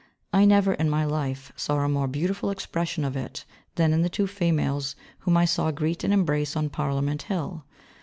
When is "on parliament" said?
6.55-7.21